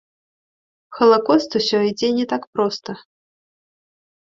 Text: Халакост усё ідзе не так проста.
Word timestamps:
Халакост 0.99 1.51
усё 1.61 1.77
ідзе 1.89 2.09
не 2.17 2.25
так 2.33 2.43
проста. 2.57 2.91